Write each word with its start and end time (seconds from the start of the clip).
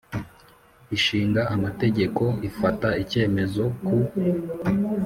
Ishinga 0.95 1.41
Amategeko 1.55 2.23
ifata 2.49 2.89
icyemezo 3.03 3.63
ku 3.85 3.95